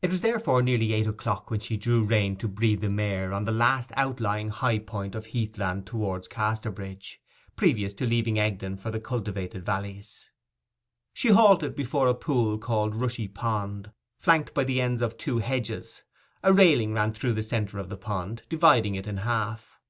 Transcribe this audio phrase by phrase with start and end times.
[0.00, 3.46] It was therefore nearly eight o'clock when she drew rein to breathe the mare on
[3.46, 7.18] the last outlying high point of heath land towards Casterbridge,
[7.56, 10.30] previous to leaving Egdon for the cultivated valleys.
[11.12, 16.04] She halted before a pool called Rushy pond, flanked by the ends of two hedges;
[16.44, 19.80] a railing ran through the centre of the pond, dividing it in half.